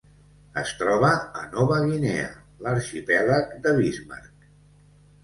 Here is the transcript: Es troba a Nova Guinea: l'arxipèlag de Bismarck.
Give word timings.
Es 0.59 0.69
troba 0.77 1.09
a 1.41 1.43
Nova 1.55 1.77
Guinea: 1.83 2.31
l'arxipèlag 2.69 3.53
de 3.67 3.75
Bismarck. 3.81 4.49